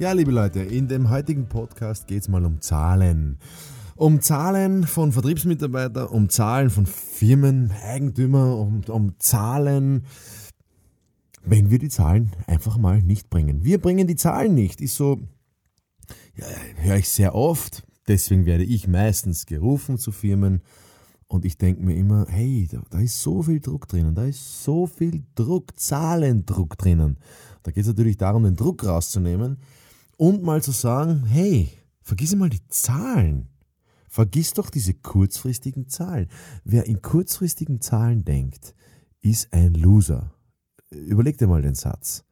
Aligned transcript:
Ja, 0.00 0.12
liebe 0.12 0.30
Leute, 0.30 0.60
in 0.60 0.86
dem 0.86 1.10
heutigen 1.10 1.48
Podcast 1.48 2.06
geht 2.06 2.22
es 2.22 2.28
mal 2.28 2.44
um 2.44 2.60
Zahlen. 2.60 3.36
Um 3.96 4.20
Zahlen 4.20 4.86
von 4.86 5.10
Vertriebsmitarbeitern, 5.10 6.06
um 6.06 6.28
Zahlen 6.28 6.70
von 6.70 6.86
Firmen, 6.86 7.72
Eigentümer, 7.82 8.56
um, 8.58 8.82
um 8.86 9.18
Zahlen, 9.18 10.04
wenn 11.44 11.70
wir 11.70 11.80
die 11.80 11.88
Zahlen 11.88 12.30
einfach 12.46 12.78
mal 12.78 13.02
nicht 13.02 13.28
bringen. 13.28 13.64
Wir 13.64 13.80
bringen 13.80 14.06
die 14.06 14.14
Zahlen 14.14 14.54
nicht, 14.54 14.80
ist 14.80 14.94
so, 14.94 15.18
ja, 16.36 16.46
höre 16.76 16.98
ich 16.98 17.08
sehr 17.08 17.34
oft, 17.34 17.82
deswegen 18.06 18.46
werde 18.46 18.62
ich 18.62 18.86
meistens 18.86 19.46
gerufen 19.46 19.98
zu 19.98 20.12
Firmen 20.12 20.62
und 21.26 21.44
ich 21.44 21.58
denke 21.58 21.82
mir 21.82 21.96
immer, 21.96 22.24
hey, 22.28 22.68
da, 22.70 22.82
da, 22.88 23.00
ist 23.00 23.20
so 23.20 23.42
viel 23.42 23.58
Druck 23.58 23.88
drinnen, 23.88 24.14
da 24.14 24.26
ist 24.26 24.62
so 24.62 24.86
viel 24.86 25.24
Druck, 25.34 25.76
Zahlendruck 25.76 26.78
drinnen. 26.78 27.18
Da 27.64 27.72
geht 27.72 27.82
es 27.82 27.88
natürlich 27.88 28.16
darum, 28.16 28.44
den 28.44 28.54
Druck 28.54 28.86
rauszunehmen 28.86 29.58
und 30.18 30.42
mal 30.42 30.62
zu 30.62 30.72
sagen, 30.72 31.24
hey, 31.24 31.70
vergiss 32.02 32.34
mal 32.34 32.50
die 32.50 32.66
Zahlen. 32.68 33.48
Vergiss 34.08 34.52
doch 34.52 34.68
diese 34.68 34.92
kurzfristigen 34.92 35.88
Zahlen. 35.88 36.28
Wer 36.64 36.86
in 36.86 37.00
kurzfristigen 37.00 37.80
Zahlen 37.80 38.24
denkt, 38.24 38.74
ist 39.20 39.52
ein 39.52 39.74
Loser. 39.74 40.34
Überleg 40.90 41.38
dir 41.38 41.46
mal 41.46 41.62
den 41.62 41.74
Satz. 41.74 42.24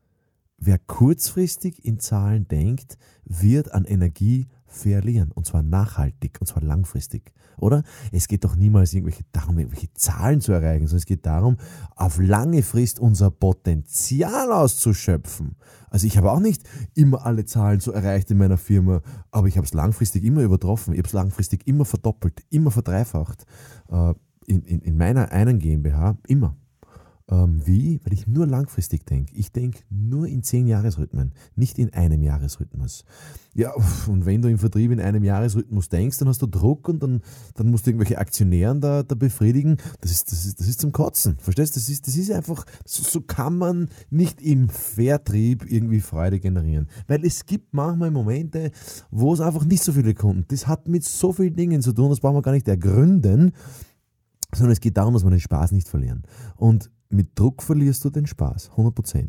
Wer 0.58 0.78
kurzfristig 0.78 1.84
in 1.84 2.00
Zahlen 2.00 2.48
denkt, 2.48 2.98
wird 3.25 3.72
an 3.72 3.84
Energie 3.84 4.48
verlieren. 4.77 5.32
Und 5.32 5.46
zwar 5.46 5.62
nachhaltig, 5.62 6.38
und 6.41 6.46
zwar 6.46 6.62
langfristig. 6.62 7.32
Oder? 7.58 7.82
Es 8.12 8.28
geht 8.28 8.44
doch 8.44 8.55
niemals 8.56 8.92
irgendwelche, 8.92 9.24
darum, 9.32 9.58
irgendwelche 9.58 9.92
Zahlen 9.94 10.41
zu 10.41 10.52
erreichen, 10.52 10.86
sondern 10.86 10.98
es 10.98 11.06
geht 11.06 11.24
darum, 11.24 11.56
auf 11.94 12.19
lange 12.19 12.62
Frist 12.62 13.00
unser 13.00 13.30
Potenzial 13.30 14.52
auszuschöpfen. 14.52 15.56
Also 15.88 16.06
ich 16.06 16.19
habe 16.19 16.30
auch 16.30 16.41
nicht 16.41 16.64
immer 16.94 17.24
alle 17.24 17.47
Zahlen 17.47 17.80
so 17.80 17.92
erreicht 17.92 18.30
in 18.30 18.38
meiner 18.38 18.58
Firma, 18.58 19.00
aber 19.30 19.48
ich 19.48 19.56
habe 19.56 19.66
es 19.66 19.72
langfristig 19.72 20.24
immer 20.24 20.42
übertroffen. 20.42 20.92
Ich 20.92 20.98
habe 20.98 21.08
es 21.08 21.14
langfristig 21.14 21.66
immer 21.66 21.84
verdoppelt, 21.84 22.44
immer 22.50 22.70
verdreifacht. 22.70 23.47
Äh, 23.88 24.14
in, 24.47 24.62
in, 24.62 24.80
in 24.80 24.97
meiner 24.97 25.32
einen 25.32 25.58
GmbH 25.58 26.19
immer. 26.27 26.56
Ähm, 27.28 27.60
wie? 27.64 28.00
Weil 28.05 28.12
ich 28.12 28.28
nur 28.28 28.46
langfristig 28.46 29.05
denke. 29.05 29.34
Ich 29.34 29.50
denke 29.50 29.80
nur 29.91 30.28
in 30.28 30.44
zehn 30.44 30.69
Jahresrhythmen, 30.69 31.32
nicht 31.56 31.77
in 31.77 31.92
einem 31.92 32.22
Jahresrhythmus. 32.22 33.05
Ja, 33.52 33.72
und 34.06 34.27
wenn 34.27 34.42
du 34.42 34.48
im 34.48 34.58
Vertrieb 34.58 34.92
in 34.92 35.00
einem 35.00 35.24
Jahresrhythmus 35.24 35.88
denkst, 35.88 36.19
dann 36.19 36.28
hast 36.28 36.41
du 36.42 36.47
Druck 36.47 36.88
und 36.88 37.02
dann, 37.02 37.22
dann 37.54 37.70
musst 37.70 37.86
du 37.86 37.91
irgendwelche 37.91 38.19
Aktionären 38.19 38.80
da, 38.80 39.02
da 39.02 39.16
befriedigen. 39.16 39.78
Das 40.00 40.12
ist, 40.12 40.30
das, 40.30 40.47
ist, 40.47 40.60
das 40.60 40.69
ist 40.69 40.80
zum 40.80 40.92
Kotzen. 40.92 41.36
Verstehst 41.41 41.74
du? 41.74 41.80
Das 41.80 41.88
ist, 41.88 42.06
das 42.06 42.16
ist 42.16 42.30
einfach, 42.30 42.64
so, 42.84 43.20
kann 43.20 43.58
man 43.58 43.88
nicht 44.08 44.41
im 44.41 44.69
Vertrieb 44.69 45.69
irgendwie 45.69 46.00
Freude 46.00 46.38
generieren. 46.38 46.86
Weil 47.08 47.24
es 47.24 47.44
gibt 47.44 47.74
manchmal 47.74 48.12
Momente, 48.12 48.70
wo 49.10 49.34
es 49.34 49.41
einfach 49.41 49.64
nicht 49.64 49.82
so 49.82 49.92
viele 49.92 50.14
Kunden. 50.14 50.44
Das 50.47 50.69
hat 50.69 50.86
mit 50.86 51.02
so 51.02 51.32
vielen 51.32 51.56
Dingen 51.56 51.82
zu 51.82 51.92
tun, 51.92 52.10
das 52.10 52.20
brauchen 52.20 52.36
wir 52.36 52.42
gar 52.42 52.52
nicht 52.52 52.69
ergründen 52.69 53.52
sondern 54.54 54.72
es 54.72 54.81
geht 54.81 54.97
darum, 54.97 55.12
dass 55.12 55.25
wir 55.25 55.31
den 55.31 55.41
Spaß 55.41 55.72
nicht 55.72 55.88
verlieren. 55.88 56.22
Und 56.54 56.91
mit 57.09 57.39
Druck 57.39 57.62
verlierst 57.62 58.05
du 58.05 58.11
den 58.11 58.27
Spaß, 58.27 58.71
100%. 58.77 59.28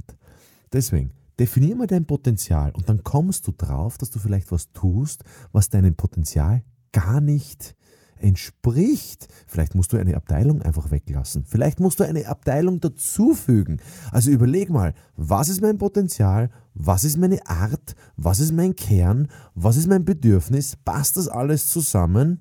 Deswegen, 0.71 1.11
definier 1.39 1.75
mal 1.75 1.87
dein 1.87 2.05
Potenzial 2.05 2.71
und 2.71 2.89
dann 2.89 3.03
kommst 3.03 3.47
du 3.47 3.51
drauf, 3.51 3.97
dass 3.97 4.09
du 4.09 4.19
vielleicht 4.19 4.51
was 4.51 4.71
tust, 4.73 5.23
was 5.51 5.69
deinem 5.69 5.95
Potenzial 5.95 6.63
gar 6.91 7.21
nicht 7.21 7.75
entspricht. 8.19 9.27
Vielleicht 9.45 9.75
musst 9.75 9.93
du 9.93 9.97
eine 9.97 10.15
Abteilung 10.15 10.61
einfach 10.61 10.91
weglassen. 10.91 11.45
Vielleicht 11.45 11.79
musst 11.79 11.99
du 11.99 12.03
eine 12.03 12.27
Abteilung 12.27 12.79
dazufügen. 12.79 13.79
Also 14.11 14.31
überleg 14.31 14.69
mal, 14.69 14.93
was 15.15 15.49
ist 15.49 15.61
mein 15.61 15.77
Potenzial? 15.77 16.49
Was 16.73 17.03
ist 17.03 17.17
meine 17.17 17.45
Art? 17.47 17.95
Was 18.15 18.39
ist 18.39 18.51
mein 18.51 18.75
Kern? 18.75 19.27
Was 19.55 19.77
ist 19.77 19.87
mein 19.87 20.05
Bedürfnis? 20.05 20.75
Passt 20.75 21.17
das 21.17 21.27
alles 21.27 21.69
zusammen? 21.69 22.39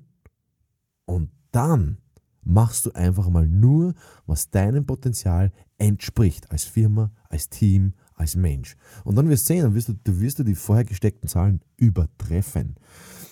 Und 1.05 1.29
dann 1.51 1.97
machst 2.47 2.85
du 2.85 2.91
einfach 2.93 3.29
mal 3.29 3.47
nur, 3.47 3.93
was 4.25 4.49
deinem 4.49 4.85
Potenzial 4.85 5.51
entspricht, 5.77 6.49
als 6.49 6.63
Firma, 6.63 7.11
als 7.29 7.49
Team, 7.49 7.93
als 8.15 8.35
Mensch. 8.35 8.75
Und 9.03 9.15
dann 9.15 9.29
wirst 9.29 9.49
du 9.49 9.53
sehen, 9.53 9.63
dann 9.63 9.75
wirst 9.75 9.89
du, 9.89 9.93
du 9.93 10.19
wirst 10.19 10.39
du 10.39 10.43
die 10.43 10.55
vorher 10.55 10.85
gesteckten 10.85 11.29
Zahlen 11.29 11.61
übertreffen. 11.75 12.75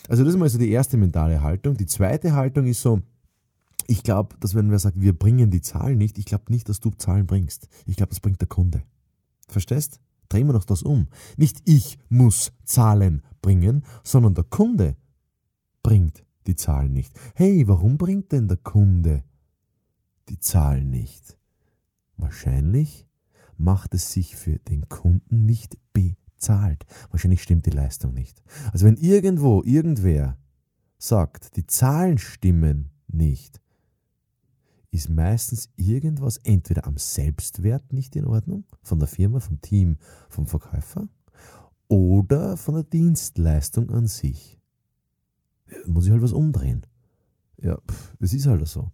Also 0.09 0.23
das 0.23 0.33
ist 0.33 0.39
mal 0.39 0.49
so 0.49 0.59
die 0.59 0.69
erste 0.69 0.97
mentale 0.97 1.41
Haltung. 1.41 1.77
Die 1.77 1.87
zweite 1.87 2.33
Haltung 2.33 2.67
ist 2.67 2.81
so, 2.81 3.01
ich 3.87 4.03
glaube, 4.03 4.35
dass 4.39 4.53
wenn 4.53 4.69
wer 4.69 4.79
sagt, 4.79 4.99
wir 4.99 5.17
bringen 5.17 5.49
die 5.49 5.61
Zahlen 5.61 5.97
nicht, 5.97 6.17
ich 6.17 6.25
glaube 6.25 6.51
nicht, 6.51 6.67
dass 6.69 6.79
du 6.79 6.91
Zahlen 6.91 7.25
bringst. 7.25 7.67
Ich 7.85 7.95
glaube, 7.95 8.09
das 8.09 8.19
bringt 8.19 8.41
der 8.41 8.47
Kunde. 8.47 8.83
Verstehst? 9.47 9.99
Drehen 10.27 10.47
wir 10.47 10.53
doch 10.53 10.65
das 10.65 10.81
um. 10.83 11.07
Nicht 11.37 11.61
ich 11.65 11.99
muss 12.09 12.51
Zahlen 12.65 13.21
bringen, 13.41 13.85
sondern 14.03 14.33
der 14.33 14.43
Kunde 14.43 14.97
bringt 15.83 16.25
die 16.47 16.55
Zahlen 16.55 16.93
nicht. 16.93 17.13
Hey, 17.35 17.67
warum 17.67 17.97
bringt 17.97 18.31
denn 18.31 18.47
der 18.47 18.57
Kunde 18.57 19.23
die 20.29 20.39
Zahlen 20.39 20.89
nicht? 20.89 21.37
Wahrscheinlich 22.17 23.07
macht 23.57 23.93
es 23.93 24.11
sich 24.11 24.35
für 24.35 24.59
den 24.59 24.87
Kunden 24.89 25.45
nicht 25.45 25.77
bezahlt. 25.93 26.85
Wahrscheinlich 27.09 27.43
stimmt 27.43 27.65
die 27.65 27.71
Leistung 27.71 28.13
nicht. 28.13 28.41
Also 28.71 28.85
wenn 28.85 28.97
irgendwo 28.97 29.63
irgendwer 29.63 30.37
sagt, 30.97 31.55
die 31.55 31.67
Zahlen 31.67 32.17
stimmen 32.17 32.89
nicht, 33.07 33.61
ist 34.91 35.09
meistens 35.09 35.69
irgendwas 35.75 36.37
entweder 36.37 36.87
am 36.87 36.97
Selbstwert 36.97 37.91
nicht 37.91 38.15
in 38.15 38.25
Ordnung, 38.25 38.63
von 38.81 38.99
der 38.99 39.09
Firma, 39.09 39.39
vom 39.39 39.59
Team, 39.61 39.97
vom 40.29 40.47
Verkäufer, 40.47 41.09
oder 41.87 42.57
von 42.57 42.75
der 42.75 42.83
Dienstleistung 42.83 43.89
an 43.91 44.07
sich 44.07 44.59
muss 45.85 46.05
ich 46.05 46.11
halt 46.11 46.21
was 46.21 46.33
umdrehen. 46.33 46.85
Ja, 47.61 47.77
das 48.19 48.33
ist 48.33 48.47
halt 48.47 48.67
so. 48.67 48.91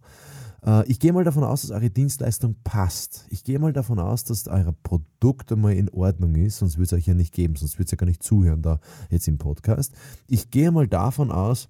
Äh, 0.64 0.86
ich 0.88 0.98
gehe 1.00 1.12
mal 1.12 1.24
davon 1.24 1.44
aus, 1.44 1.62
dass 1.62 1.70
eure 1.70 1.90
Dienstleistung 1.90 2.56
passt. 2.64 3.26
Ich 3.30 3.44
gehe 3.44 3.58
mal 3.58 3.72
davon 3.72 3.98
aus, 3.98 4.24
dass 4.24 4.48
euer 4.48 4.74
Produkt 4.82 5.52
einmal 5.52 5.74
in 5.74 5.88
Ordnung 5.90 6.34
ist, 6.36 6.58
sonst 6.58 6.76
würde 6.76 6.84
es 6.84 6.92
euch 6.92 7.06
ja 7.06 7.14
nicht 7.14 7.34
geben, 7.34 7.56
sonst 7.56 7.74
würde 7.74 7.84
es 7.86 7.90
ja 7.90 7.96
gar 7.96 8.06
nicht 8.06 8.22
zuhören 8.22 8.62
da 8.62 8.80
jetzt 9.10 9.28
im 9.28 9.38
Podcast. 9.38 9.92
Ich 10.26 10.50
gehe 10.50 10.70
mal 10.70 10.88
davon 10.88 11.30
aus, 11.30 11.68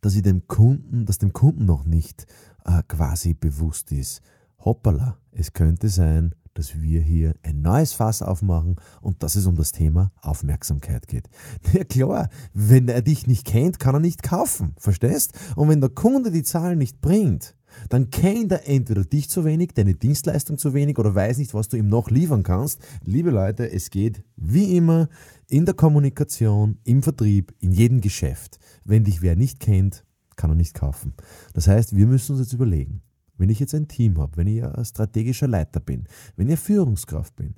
dass 0.00 0.14
ich 0.14 0.22
dem 0.22 0.46
Kunden, 0.46 1.04
dass 1.04 1.18
dem 1.18 1.32
Kunden 1.32 1.66
noch 1.66 1.84
nicht 1.84 2.26
äh, 2.64 2.82
quasi 2.88 3.34
bewusst 3.34 3.92
ist. 3.92 4.22
Hoppala, 4.58 5.18
es 5.32 5.52
könnte 5.52 5.88
sein, 5.88 6.34
dass 6.58 6.80
wir 6.80 7.00
hier 7.00 7.34
ein 7.42 7.60
neues 7.60 7.92
Fass 7.92 8.22
aufmachen 8.22 8.76
und 9.00 9.22
dass 9.22 9.36
es 9.36 9.46
um 9.46 9.56
das 9.56 9.72
Thema 9.72 10.12
Aufmerksamkeit 10.22 11.06
geht. 11.08 11.28
Ja 11.72 11.84
klar, 11.84 12.28
wenn 12.54 12.88
er 12.88 13.02
dich 13.02 13.26
nicht 13.26 13.44
kennt, 13.44 13.78
kann 13.78 13.94
er 13.94 14.00
nicht 14.00 14.22
kaufen, 14.22 14.74
verstehst? 14.78 15.32
Und 15.56 15.68
wenn 15.68 15.80
der 15.80 15.90
Kunde 15.90 16.30
die 16.30 16.42
Zahlen 16.42 16.78
nicht 16.78 17.00
bringt, 17.00 17.54
dann 17.90 18.10
kennt 18.10 18.52
er 18.52 18.66
entweder 18.68 19.04
dich 19.04 19.28
zu 19.28 19.44
wenig, 19.44 19.74
deine 19.74 19.94
Dienstleistung 19.94 20.56
zu 20.56 20.72
wenig 20.72 20.98
oder 20.98 21.14
weiß 21.14 21.38
nicht, 21.38 21.52
was 21.52 21.68
du 21.68 21.76
ihm 21.76 21.88
noch 21.88 22.10
liefern 22.10 22.42
kannst. 22.42 22.80
Liebe 23.04 23.30
Leute, 23.30 23.70
es 23.70 23.90
geht 23.90 24.22
wie 24.36 24.76
immer 24.76 25.08
in 25.48 25.66
der 25.66 25.74
Kommunikation, 25.74 26.78
im 26.84 27.02
Vertrieb, 27.02 27.54
in 27.60 27.72
jedem 27.72 28.00
Geschäft. 28.00 28.58
Wenn 28.84 29.04
dich 29.04 29.20
wer 29.20 29.36
nicht 29.36 29.60
kennt, 29.60 30.04
kann 30.36 30.50
er 30.50 30.56
nicht 30.56 30.74
kaufen. 30.74 31.14
Das 31.54 31.66
heißt, 31.68 31.96
wir 31.96 32.06
müssen 32.06 32.32
uns 32.32 32.40
jetzt 32.40 32.52
überlegen, 32.52 33.02
wenn 33.38 33.50
ich 33.50 33.60
jetzt 33.60 33.74
ein 33.74 33.88
Team 33.88 34.18
habe, 34.18 34.36
wenn 34.36 34.46
ich 34.46 34.64
ein 34.64 34.84
strategischer 34.84 35.48
Leiter 35.48 35.80
bin, 35.80 36.04
wenn 36.36 36.48
ich 36.48 36.60
Führungskraft 36.60 37.36
bin, 37.36 37.54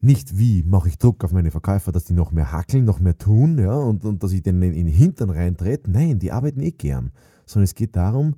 nicht 0.00 0.38
wie 0.38 0.62
mache 0.62 0.88
ich 0.88 0.98
Druck 0.98 1.24
auf 1.24 1.32
meine 1.32 1.50
Verkäufer, 1.50 1.90
dass 1.90 2.04
die 2.04 2.12
noch 2.12 2.30
mehr 2.30 2.52
hackeln, 2.52 2.84
noch 2.84 3.00
mehr 3.00 3.18
tun, 3.18 3.58
ja, 3.58 3.74
und, 3.74 4.04
und 4.04 4.22
dass 4.22 4.32
ich 4.32 4.42
denen 4.42 4.62
in 4.62 4.86
den 4.86 4.94
Hintern 4.94 5.30
reintrete. 5.30 5.90
Nein, 5.90 6.18
die 6.18 6.30
arbeiten 6.30 6.60
eh 6.60 6.70
gern. 6.70 7.10
Sondern 7.46 7.64
es 7.64 7.74
geht 7.74 7.96
darum, 7.96 8.36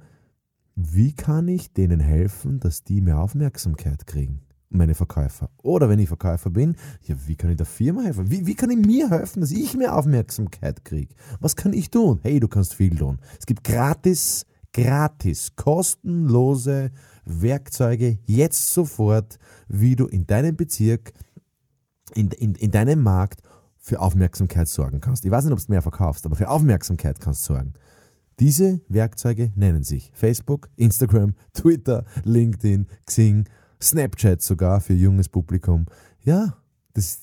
wie 0.74 1.12
kann 1.12 1.48
ich 1.48 1.72
denen 1.72 2.00
helfen, 2.00 2.60
dass 2.60 2.84
die 2.84 3.02
mehr 3.02 3.18
Aufmerksamkeit 3.18 4.06
kriegen? 4.06 4.40
Meine 4.70 4.94
Verkäufer. 4.94 5.50
Oder 5.62 5.88
wenn 5.88 5.98
ich 5.98 6.08
Verkäufer 6.08 6.48
bin, 6.48 6.76
ja, 7.02 7.16
wie 7.26 7.36
kann 7.36 7.50
ich 7.50 7.56
der 7.56 7.66
Firma 7.66 8.02
helfen? 8.02 8.30
Wie, 8.30 8.46
wie 8.46 8.54
kann 8.54 8.70
ich 8.70 8.78
mir 8.78 9.10
helfen, 9.10 9.40
dass 9.40 9.50
ich 9.50 9.76
mehr 9.76 9.96
Aufmerksamkeit 9.96 10.84
kriege? 10.84 11.14
Was 11.40 11.56
kann 11.56 11.72
ich 11.72 11.90
tun? 11.90 12.20
Hey, 12.22 12.40
du 12.40 12.48
kannst 12.48 12.74
viel 12.74 12.96
tun. 12.96 13.18
Es 13.38 13.46
gibt 13.46 13.64
gratis 13.64 14.46
gratis, 14.72 15.56
kostenlose 15.56 16.90
Werkzeuge 17.24 18.18
jetzt 18.26 18.72
sofort, 18.72 19.38
wie 19.68 19.96
du 19.96 20.06
in 20.06 20.26
deinem 20.26 20.56
Bezirk, 20.56 21.12
in, 22.14 22.30
in, 22.30 22.54
in 22.54 22.70
deinem 22.70 23.02
Markt 23.02 23.42
für 23.76 24.00
Aufmerksamkeit 24.00 24.68
sorgen 24.68 25.00
kannst. 25.00 25.24
Ich 25.24 25.30
weiß 25.30 25.44
nicht, 25.44 25.52
ob 25.52 25.58
du 25.58 25.64
mehr 25.68 25.82
verkaufst, 25.82 26.26
aber 26.26 26.36
für 26.36 26.48
Aufmerksamkeit 26.48 27.20
kannst 27.20 27.48
du 27.48 27.54
sorgen. 27.54 27.74
Diese 28.38 28.80
Werkzeuge 28.88 29.52
nennen 29.54 29.82
sich 29.82 30.10
Facebook, 30.14 30.70
Instagram, 30.76 31.34
Twitter, 31.52 32.04
LinkedIn, 32.24 32.86
Xing, 33.06 33.46
Snapchat 33.82 34.42
sogar 34.42 34.80
für 34.80 34.94
junges 34.94 35.28
Publikum. 35.28 35.86
Ja, 36.22 36.56
das, 36.94 37.20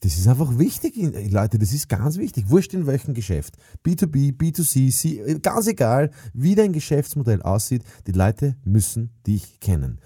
das 0.00 0.18
ist 0.18 0.28
einfach 0.28 0.58
wichtig, 0.58 0.96
Leute, 1.30 1.58
das 1.58 1.72
ist 1.72 1.88
ganz 1.88 2.16
wichtig. 2.16 2.48
Wurscht 2.48 2.74
in 2.74 2.86
welchem 2.86 3.14
Geschäft. 3.14 3.56
B2B, 3.84 4.36
B2C, 4.36 5.38
ganz 5.40 5.66
egal, 5.66 6.10
wie 6.32 6.54
dein 6.54 6.72
Geschäftsmodell 6.72 7.42
aussieht, 7.42 7.82
die 8.06 8.12
Leute 8.12 8.56
müssen 8.64 9.10
dich 9.26 9.60
kennen. 9.60 10.00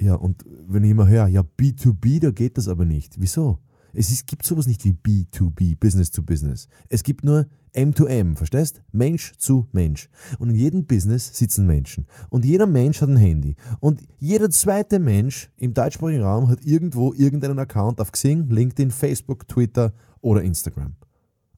Ja, 0.00 0.14
und 0.14 0.44
wenn 0.68 0.84
ich 0.84 0.90
immer 0.90 1.08
höre, 1.08 1.26
ja, 1.26 1.42
B2B, 1.42 2.20
da 2.20 2.30
geht 2.30 2.56
das 2.56 2.68
aber 2.68 2.84
nicht. 2.84 3.16
Wieso? 3.18 3.58
Es 3.92 4.10
ist, 4.10 4.26
gibt 4.26 4.46
sowas 4.46 4.66
nicht 4.66 4.84
wie 4.84 4.92
B2B, 4.92 5.76
Business 5.78 6.10
to 6.10 6.22
Business. 6.22 6.68
Es 6.88 7.02
gibt 7.02 7.24
nur 7.24 7.46
M2M, 7.74 8.36
verstehst? 8.36 8.82
Mensch 8.92 9.32
zu 9.36 9.68
Mensch. 9.72 10.08
Und 10.38 10.50
in 10.50 10.56
jedem 10.56 10.86
Business 10.86 11.36
sitzen 11.36 11.66
Menschen. 11.66 12.06
Und 12.30 12.44
jeder 12.44 12.66
Mensch 12.66 13.00
hat 13.00 13.08
ein 13.08 13.16
Handy. 13.16 13.56
Und 13.80 14.02
jeder 14.18 14.50
zweite 14.50 14.98
Mensch 14.98 15.50
im 15.56 15.74
deutschsprachigen 15.74 16.22
Raum 16.22 16.48
hat 16.48 16.64
irgendwo 16.64 17.12
irgendeinen 17.12 17.58
Account 17.58 18.00
auf 18.00 18.12
Xing, 18.12 18.48
LinkedIn, 18.48 18.90
Facebook, 18.90 19.48
Twitter 19.48 19.92
oder 20.20 20.42
Instagram. 20.42 20.96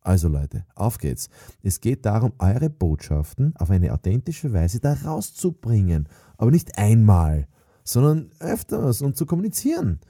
Also 0.02 0.28
Leute, 0.28 0.64
auf 0.74 0.98
geht's. 0.98 1.28
Es 1.62 1.80
geht 1.80 2.06
darum, 2.06 2.32
eure 2.38 2.70
Botschaften 2.70 3.54
auf 3.56 3.70
eine 3.70 3.92
authentische 3.92 4.52
Weise 4.52 4.80
da 4.80 4.94
rauszubringen. 4.94 6.08
Aber 6.38 6.50
nicht 6.50 6.78
einmal, 6.78 7.46
sondern 7.84 8.30
öfters 8.40 9.02
und 9.02 9.16
zu 9.16 9.26
kommunizieren 9.26 10.00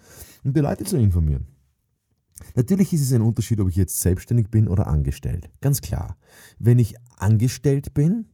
und 0.44 0.56
die 0.56 0.60
Leute 0.60 0.84
zu 0.84 0.96
informieren. 0.96 1.46
Natürlich 2.54 2.92
ist 2.92 3.02
es 3.02 3.12
ein 3.12 3.22
Unterschied, 3.22 3.60
ob 3.60 3.68
ich 3.68 3.76
jetzt 3.76 4.00
selbstständig 4.00 4.48
bin 4.50 4.68
oder 4.68 4.86
angestellt. 4.86 5.50
Ganz 5.60 5.80
klar. 5.80 6.16
Wenn 6.58 6.78
ich 6.78 6.94
angestellt 7.16 7.94
bin, 7.94 8.26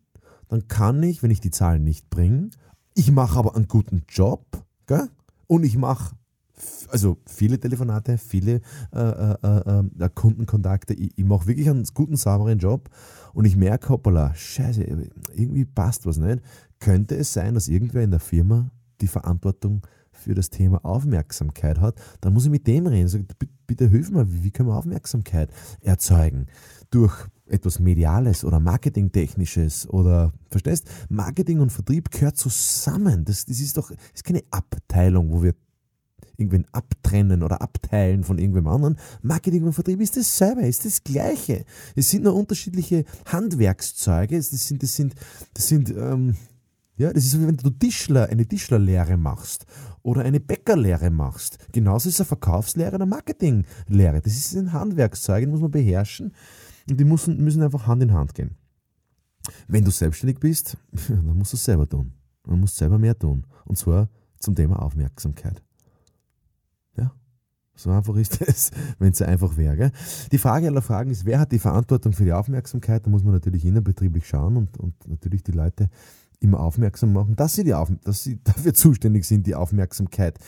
dann 0.49 0.69
kann 0.69 1.03
ich, 1.03 1.23
wenn 1.23 1.31
ich 1.31 1.41
die 1.41 1.51
Zahlen 1.51 1.83
nicht 1.83 2.09
bringe, 2.11 2.51
ich 2.95 3.11
mache 3.11 3.39
aber 3.39 3.55
einen 3.55 3.69
guten 3.69 4.05
Job 4.09 4.65
gell? 4.87 5.09
und 5.47 5.65
ich 5.65 5.77
mache 5.77 6.17
also 6.89 7.19
viele 7.27 7.61
Telefonate, 7.61 8.19
viele 8.19 8.61
äh, 8.93 8.99
äh, 8.99 9.37
äh, 9.43 10.05
äh 10.05 10.11
Kundenkontakte. 10.15 10.95
Ich, 10.95 11.19
ich 11.19 11.25
mache 11.25 11.47
wirklich 11.47 11.69
einen 11.69 11.85
guten, 11.93 12.17
sauberen 12.17 12.59
Job 12.59 12.89
und 13.35 13.45
ich 13.45 13.57
merke, 13.57 13.91
hoppala, 13.91 14.35
scheiße, 14.35 14.83
irgendwie 15.35 15.65
passt 15.65 16.07
was 16.07 16.17
nicht. 16.17 16.41
Könnte 16.81 17.17
es 17.17 17.33
sein, 17.33 17.55
dass 17.55 17.69
irgendwer 17.69 18.03
in 18.03 18.11
der 18.11 18.21
Firma 18.21 18.71
die 19.01 19.09
Verantwortung 19.09 19.83
für 20.27 20.35
das 20.35 20.51
Thema 20.51 20.85
Aufmerksamkeit 20.85 21.81
hat, 21.81 21.95
dann 22.21 22.33
muss 22.33 22.47
ich 22.47 22.51
mit 22.51 22.67
dem 22.67 22.89
reden. 22.89 23.07
Sag, 23.07 23.23
bitte 23.67 23.89
hilf 23.89 24.11
mir, 24.11 24.27
wie 24.43 24.51
können 24.51 24.69
wir 24.69 24.77
Aufmerksamkeit 24.77 25.51
erzeugen? 25.81 26.47
Durch 26.91 27.15
etwas 27.47 27.79
Mediales 27.79 28.45
oder 28.45 28.59
Marketingtechnisches 28.59 29.89
oder, 29.89 30.33
verstehst? 30.51 30.89
Marketing 31.09 31.61
und 31.61 31.71
Vertrieb 31.71 32.11
gehört 32.11 32.37
zusammen. 32.37 33.25
Das, 33.25 33.47
das 33.47 33.61
ist 33.61 33.77
doch 33.77 33.91
das 33.91 33.99
ist 34.15 34.25
keine 34.25 34.43
Abteilung, 34.51 35.31
wo 35.31 35.45
wir 35.45 35.55
irgendwen 36.37 36.67
abtrennen 36.73 37.45
oder 37.45 37.63
abteilen 37.63 38.25
von 38.25 38.39
irgendwem 38.39 38.67
anderen. 38.67 38.99
Marketing 39.23 39.63
und 39.63 39.75
Vertrieb 39.75 40.01
ist 40.01 40.17
dasselbe, 40.17 40.67
ist 40.67 40.85
das 40.85 41.05
Gleiche. 41.05 41.65
Es 41.95 42.11
sind 42.11 42.25
nur 42.25 42.35
unterschiedliche 42.35 43.05
Handwerkszeuge. 43.27 44.37
Das 44.37 44.51
sind, 44.51 44.83
das 44.83 44.97
sind, 44.97 45.15
das 45.55 45.69
sind 45.69 45.91
ähm, 45.91 46.35
ja, 46.97 47.13
das 47.13 47.25
ist 47.25 47.33
so, 47.33 47.41
wie 47.41 47.47
wenn 47.47 47.57
du 47.57 47.71
Tischler, 47.71 48.29
eine 48.29 48.47
Tischlerlehre 48.47 49.17
machst 49.17 49.67
oder 50.03 50.23
eine 50.23 50.41
Bäckerlehre 50.41 51.11
machst. 51.11 51.59
Genauso 51.73 52.09
ist 52.09 52.17
es 52.17 52.21
eine 52.21 52.27
Verkaufslehre, 52.27 52.95
eine 52.95 53.07
Marketinglehre. 53.07 54.21
Das 54.23 54.35
ist 54.35 54.55
ein 54.55 54.73
Handwerkszeug, 54.73 55.43
den 55.43 55.51
muss 55.51 55.61
man 55.61 55.71
beherrschen 55.71 56.33
und 56.89 56.99
die 56.99 57.05
müssen, 57.05 57.43
müssen 57.43 57.63
einfach 57.63 57.87
Hand 57.87 58.03
in 58.03 58.13
Hand 58.13 58.35
gehen. 58.35 58.57
Wenn 59.69 59.85
du 59.85 59.91
selbstständig 59.91 60.41
bist, 60.41 60.77
dann 61.09 61.37
musst 61.37 61.53
du 61.53 61.57
es 61.57 61.65
selber 61.65 61.89
tun. 61.89 62.13
Man 62.47 62.61
muss 62.61 62.77
selber 62.77 62.99
mehr 62.99 63.19
tun. 63.19 63.47
Und 63.65 63.77
zwar 63.77 64.09
zum 64.39 64.55
Thema 64.55 64.81
Aufmerksamkeit. 64.81 65.63
Ja, 66.97 67.13
so 67.75 67.91
einfach 67.91 68.17
ist 68.17 68.41
es, 68.47 68.71
wenn 68.99 69.13
es 69.13 69.21
einfach 69.23 69.57
wäre. 69.57 69.93
Die 70.33 70.39
Frage 70.39 70.69
aller 70.69 70.83
Fragen 70.83 71.11
ist, 71.11 71.27
wer 71.27 71.41
hat 71.41 71.53
die 71.53 71.59
Verantwortung 71.59 72.13
für 72.13 72.25
die 72.25 72.33
Aufmerksamkeit? 72.33 73.05
Da 73.05 73.11
muss 73.11 73.25
man 73.25 73.35
natürlich 73.35 73.65
innerbetrieblich 73.65 74.27
schauen 74.27 74.57
und, 74.57 74.79
und 74.79 74.95
natürlich 75.09 75.43
die 75.43 75.53
Leute 75.53 75.91
immer 76.41 76.61
aufmerksam 76.61 77.13
machen, 77.13 77.37
dass 77.37 77.55
sie, 77.55 77.65
die 77.65 77.75
Auf 77.75 77.91
dass 78.05 78.25
sie 78.25 78.41
dafür 78.45 78.75
zuständig 78.75 79.25
sind, 79.25 79.47
die 79.47 79.55
Aufmerksamkeit 79.55 80.39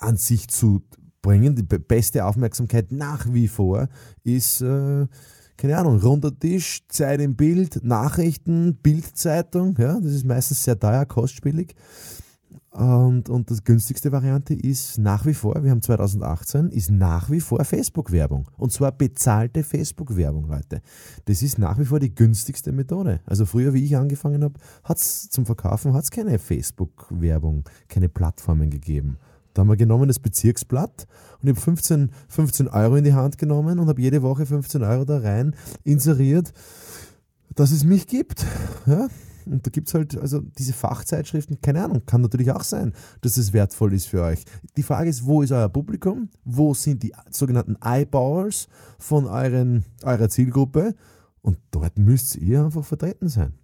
an 0.00 0.16
sich 0.16 0.48
zu 0.48 0.82
bringen. 1.22 1.56
Die 1.56 1.62
beste 1.62 2.24
Aufmerksamkeit 2.24 2.92
nach 2.92 3.32
wie 3.32 3.48
vor 3.48 3.88
ist, 4.24 4.60
äh, 4.60 5.06
keine 5.56 5.76
Ahnung, 5.76 6.00
runder 6.00 6.36
Tisch, 6.38 6.86
Zeit 6.88 7.20
im 7.20 7.36
Bild, 7.36 7.84
Nachrichten, 7.84 8.76
Bildzeitung. 8.76 9.76
Ja, 9.78 10.00
das 10.00 10.12
ist 10.12 10.24
meistens 10.24 10.64
sehr 10.64 10.78
teuer, 10.78 11.04
kostspielig. 11.04 11.74
Und, 12.80 13.28
und 13.28 13.50
das 13.50 13.62
günstigste 13.62 14.10
Variante 14.10 14.54
ist 14.54 14.96
nach 14.96 15.26
wie 15.26 15.34
vor, 15.34 15.62
wir 15.62 15.70
haben 15.70 15.82
2018, 15.82 16.70
ist 16.70 16.90
nach 16.90 17.28
wie 17.28 17.40
vor 17.40 17.62
Facebook-Werbung. 17.62 18.48
Und 18.56 18.72
zwar 18.72 18.90
bezahlte 18.90 19.62
Facebook-Werbung, 19.62 20.48
Leute. 20.48 20.80
Das 21.26 21.42
ist 21.42 21.58
nach 21.58 21.78
wie 21.78 21.84
vor 21.84 22.00
die 22.00 22.14
günstigste 22.14 22.72
Methode. 22.72 23.20
Also 23.26 23.44
früher, 23.44 23.74
wie 23.74 23.84
ich 23.84 23.98
angefangen 23.98 24.42
habe, 24.42 24.54
hat 24.82 24.96
es 24.96 25.28
zum 25.28 25.44
Verkaufen 25.44 25.92
hat's 25.92 26.10
keine 26.10 26.38
Facebook-Werbung, 26.38 27.64
keine 27.88 28.08
Plattformen 28.08 28.70
gegeben. 28.70 29.18
Da 29.52 29.60
haben 29.60 29.68
wir 29.68 29.76
genommen 29.76 30.08
das 30.08 30.18
Bezirksblatt 30.18 31.06
und 31.42 31.50
ich 31.50 31.56
habe 31.56 31.60
15, 31.60 32.10
15 32.28 32.68
Euro 32.68 32.96
in 32.96 33.04
die 33.04 33.12
Hand 33.12 33.36
genommen 33.36 33.78
und 33.78 33.88
habe 33.88 34.00
jede 34.00 34.22
Woche 34.22 34.46
15 34.46 34.82
Euro 34.84 35.04
da 35.04 35.18
rein 35.18 35.54
inseriert, 35.84 36.54
dass 37.54 37.72
es 37.72 37.84
mich 37.84 38.06
gibt. 38.06 38.46
Ja? 38.86 39.08
Und 39.46 39.66
da 39.66 39.70
gibt 39.70 39.88
es 39.88 39.94
halt, 39.94 40.16
also 40.18 40.40
diese 40.40 40.72
Fachzeitschriften, 40.72 41.60
keine 41.60 41.84
Ahnung, 41.84 42.02
kann 42.06 42.20
natürlich 42.20 42.50
auch 42.52 42.64
sein, 42.64 42.92
dass 43.20 43.36
es 43.36 43.52
wertvoll 43.52 43.92
ist 43.94 44.06
für 44.06 44.22
euch. 44.22 44.44
Die 44.76 44.82
Frage 44.82 45.10
ist, 45.10 45.24
wo 45.24 45.42
ist 45.42 45.52
euer 45.52 45.68
Publikum? 45.68 46.28
Wo 46.44 46.74
sind 46.74 47.02
die 47.02 47.12
sogenannten 47.30 47.76
Eyebowers 47.82 48.68
von 48.98 49.26
euren, 49.26 49.84
eurer 50.02 50.28
Zielgruppe? 50.28 50.94
Und 51.42 51.58
dort 51.70 51.98
müsst 51.98 52.36
ihr 52.36 52.64
einfach 52.64 52.84
vertreten 52.84 53.28
sein. 53.28 53.54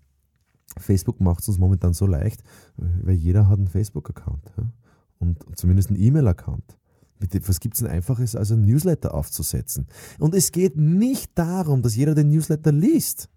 Facebook 0.78 1.20
macht 1.20 1.40
es 1.40 1.48
uns 1.48 1.58
momentan 1.58 1.94
so 1.94 2.06
leicht, 2.06 2.42
weil 2.76 3.14
jeder 3.14 3.48
hat 3.48 3.58
einen 3.58 3.68
Facebook-Account 3.68 4.52
ja? 4.56 4.70
und, 5.18 5.44
und 5.44 5.58
zumindest 5.58 5.90
einen 5.90 6.00
E-Mail-Account. 6.00 6.78
Was 7.46 7.60
gibt 7.60 7.76
es 7.76 7.80
denn 7.80 7.90
einfaches, 7.90 8.36
als 8.36 8.52
ein 8.52 8.60
Newsletter 8.60 9.14
aufzusetzen? 9.14 9.86
Und 10.18 10.34
es 10.34 10.52
geht 10.52 10.76
nicht 10.76 11.30
darum, 11.34 11.80
dass 11.80 11.96
jeder 11.96 12.14
den 12.14 12.28
Newsletter 12.28 12.72
liest. 12.72 13.30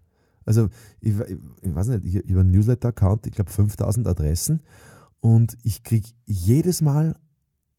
Also, 0.44 0.68
ich, 1.00 1.14
ich 1.18 1.74
weiß 1.74 1.88
nicht, 1.88 2.04
ich, 2.04 2.16
habe 2.30 2.40
einen 2.40 2.50
Newsletter-Account, 2.52 3.26
ich 3.26 3.32
glaube 3.32 3.50
5000 3.50 4.06
Adressen 4.06 4.60
und 5.20 5.56
ich 5.62 5.82
kriege 5.82 6.08
jedes 6.26 6.80
Mal 6.80 7.16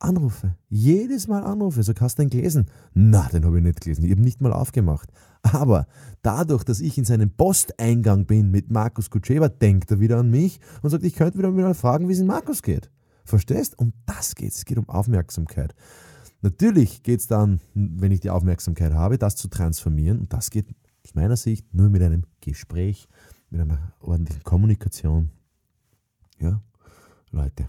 Anrufe. 0.02 0.56
Jedes 0.70 1.28
Mal 1.28 1.44
Anrufe. 1.44 1.84
So, 1.84 1.94
hast 2.00 2.18
du 2.18 2.24
den 2.24 2.30
gelesen? 2.30 2.66
Na, 2.94 3.30
den 3.30 3.46
habe 3.46 3.58
ich 3.58 3.64
nicht 3.64 3.82
gelesen. 3.82 4.04
Ich 4.04 4.12
habe 4.12 4.22
nicht 4.22 4.42
mal 4.42 4.52
aufgemacht. 4.52 5.12
Aber 5.44 5.88
dadurch, 6.22 6.64
dass 6.64 6.80
ich 6.80 6.98
in 6.98 7.06
seinem 7.06 7.30
Posteingang 7.30 8.26
bin 8.26 8.52
mit 8.52 8.72
Markus 8.72 9.10
Kutschewa, 9.10 9.50
denkt 9.50 9.92
er 9.92 10.00
wieder 10.00 10.18
an 10.18 10.30
mich 10.30 10.60
und 10.82 10.90
sagt, 10.90 11.04
ich 11.04 11.16
könnte 11.16 11.38
wieder 11.38 11.52
mal 11.52 11.74
fragen, 11.74 12.08
wie 12.10 12.14
es 12.14 12.20
in 12.20 12.28
Markus 12.28 12.64
geht. 12.64 12.90
Verstehst? 13.26 13.78
Um 13.78 13.94
das 14.06 14.36
geht 14.36 14.52
es. 14.52 14.60
Es 14.60 14.66
geht 14.66 14.78
um 14.78 14.90
Aufmerksamkeit. 14.90 15.76
Natürlich 16.42 17.04
geht 17.04 17.20
es 17.20 17.28
dann, 17.28 17.62
wenn 17.76 18.12
ich 18.12 18.20
die 18.20 18.32
Aufmerksamkeit 18.32 18.94
habe, 18.94 19.20
das 19.20 19.36
zu 19.36 19.48
transformieren. 19.48 20.20
Und 20.20 20.34
das 20.34 20.50
geht 20.50 20.66
aus 21.04 21.16
meiner 21.16 21.38
Sicht 21.38 21.74
nur 21.74 21.90
mit 21.90 22.02
einem 22.02 22.24
Gespräch, 22.42 23.08
mit 23.50 23.62
einer 23.62 23.94
ordentlichen 24.00 24.44
Kommunikation. 24.44 25.30
Ja, 26.40 26.62
Leute, 27.32 27.68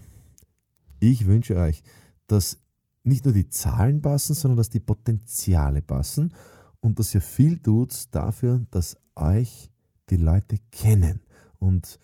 ich 0.99 1.25
wünsche 1.25 1.55
euch, 1.55 1.83
dass 2.27 2.57
nicht 3.03 3.25
nur 3.25 3.33
die 3.33 3.49
Zahlen 3.49 4.01
passen, 4.01 4.33
sondern 4.33 4.57
dass 4.57 4.69
die 4.69 4.79
Potenziale 4.79 5.81
passen 5.81 6.33
und 6.79 6.99
dass 6.99 7.13
ihr 7.13 7.21
viel 7.21 7.59
tut 7.59 8.13
dafür, 8.15 8.65
dass 8.71 8.97
euch 9.15 9.69
die 10.09 10.17
Leute 10.17 10.57
kennen. 10.71 11.21
Und 11.59 11.99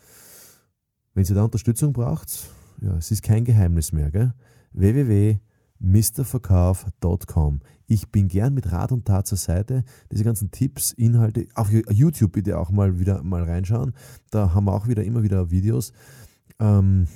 wenn 1.14 1.26
ihr 1.26 1.36
da 1.36 1.44
Unterstützung 1.44 1.94
braucht, 1.94 2.50
ja, 2.82 2.98
es 2.98 3.12
ist 3.12 3.24
kein 3.24 3.46
Geheimnis 3.46 3.92
mehr, 3.92 4.12
gell? 4.12 4.34
www 4.74 5.40
mrverkauf.com. 5.80 7.60
Ich 7.88 8.10
bin 8.10 8.28
gern 8.28 8.54
mit 8.54 8.72
Rat 8.72 8.92
und 8.92 9.06
Tat 9.06 9.26
zur 9.26 9.38
Seite. 9.38 9.84
Diese 10.12 10.24
ganzen 10.24 10.52
Tipps, 10.52 10.92
Inhalte, 10.92 11.48
auf 11.56 11.72
YouTube 11.72 12.34
bitte 12.34 12.60
auch 12.60 12.70
mal 12.70 13.00
wieder 13.00 13.24
mal 13.24 13.44
reinschauen. 13.44 13.94
Da 14.30 14.54
haben 14.54 14.66
wir 14.66 14.74
auch 14.74 14.88
wieder 14.88 15.04
immer 15.04 15.24
wieder 15.24 15.50
Videos. 15.50 15.92
Ähm, 16.60 17.08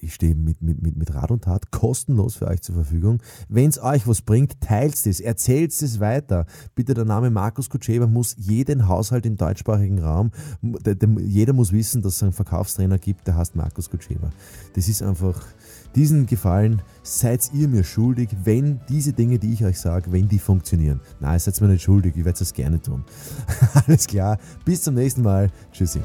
ich 0.00 0.14
stehe 0.14 0.34
mit, 0.34 0.62
mit, 0.62 0.82
mit, 0.82 0.96
mit 0.96 1.14
Rat 1.14 1.30
und 1.30 1.44
Tat 1.44 1.70
kostenlos 1.70 2.36
für 2.36 2.48
euch 2.48 2.62
zur 2.62 2.74
Verfügung. 2.74 3.20
Wenn 3.48 3.68
es 3.68 3.80
euch 3.80 4.06
was 4.06 4.22
bringt, 4.22 4.60
teilt 4.60 4.94
es, 5.06 5.20
erzählt 5.20 5.70
es 5.70 6.00
weiter. 6.00 6.46
Bitte, 6.74 6.94
der 6.94 7.04
Name 7.04 7.30
Markus 7.30 7.70
Kutschewa 7.70 8.06
muss 8.06 8.34
jeden 8.38 8.88
Haushalt 8.88 9.26
im 9.26 9.36
deutschsprachigen 9.36 10.00
Raum, 10.00 10.30
der, 10.62 10.94
der, 10.94 11.08
jeder 11.20 11.52
muss 11.52 11.72
wissen, 11.72 12.02
dass 12.02 12.16
es 12.16 12.22
einen 12.22 12.32
Verkaufstrainer 12.32 12.98
gibt, 12.98 13.26
der 13.26 13.36
heißt 13.36 13.56
Markus 13.56 13.90
Kutschewa. 13.90 14.30
Das 14.74 14.88
ist 14.88 15.02
einfach, 15.02 15.40
diesen 15.94 16.26
Gefallen 16.26 16.82
seid 17.02 17.52
ihr 17.52 17.68
mir 17.68 17.84
schuldig, 17.84 18.30
wenn 18.44 18.80
diese 18.88 19.12
Dinge, 19.12 19.38
die 19.38 19.52
ich 19.52 19.64
euch 19.64 19.78
sage, 19.78 20.10
wenn 20.12 20.28
die 20.28 20.38
funktionieren. 20.38 21.00
Nein, 21.20 21.38
seid 21.38 21.60
mir 21.60 21.68
nicht 21.68 21.82
schuldig, 21.82 22.16
ich 22.16 22.24
werde 22.24 22.42
es 22.42 22.52
gerne 22.52 22.80
tun. 22.80 23.04
Alles 23.86 24.06
klar, 24.06 24.38
bis 24.64 24.82
zum 24.82 24.94
nächsten 24.94 25.22
Mal. 25.22 25.50
Tschüssi. 25.72 26.00